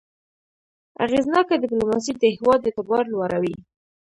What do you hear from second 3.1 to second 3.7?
لوړوي.